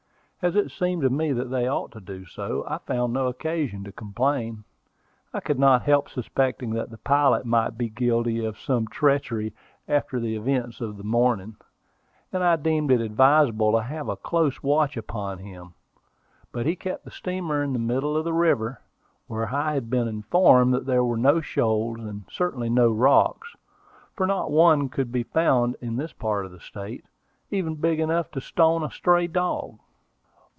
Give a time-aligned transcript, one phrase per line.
[0.43, 3.83] As it seemed to me that they ought to do so, I found no occasion
[3.83, 4.63] to complain.
[5.35, 9.53] I could not help suspecting that the pilot might be guilty of some treachery,
[9.87, 11.57] after the events of the morning,
[12.33, 15.75] and I deemed it advisable to have a close watch upon him.
[16.51, 18.81] But he kept the steamer in the middle of the river,
[19.27, 23.55] where I had been informed there were no shoals; and certainly no rocks,
[24.15, 27.05] for not one could be found in this part of the state,
[27.51, 29.77] even big enough to stone a stray dog.